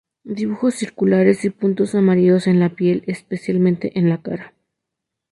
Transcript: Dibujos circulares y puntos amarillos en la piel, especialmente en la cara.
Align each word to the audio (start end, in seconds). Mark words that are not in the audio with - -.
Dibujos 0.35 0.73
circulares 0.73 1.45
y 1.45 1.51
puntos 1.51 1.93
amarillos 1.93 2.47
en 2.47 2.59
la 2.59 2.69
piel, 2.69 3.03
especialmente 3.05 3.99
en 3.99 4.09
la 4.09 4.19
cara. 4.19 4.55